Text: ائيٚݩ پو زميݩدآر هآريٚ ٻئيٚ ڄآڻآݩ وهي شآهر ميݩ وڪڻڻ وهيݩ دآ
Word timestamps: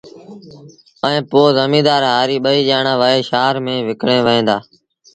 ائيٚݩ 1.05 1.25
پو 1.29 1.39
زميݩدآر 1.57 2.01
هآريٚ 2.11 2.43
ٻئيٚ 2.43 2.65
ڄآڻآݩ 2.69 2.99
وهي 3.01 3.21
شآهر 3.29 3.55
ميݩ 3.65 3.85
وڪڻڻ 3.87 4.17
وهيݩ 4.25 4.47
دآ 4.47 4.57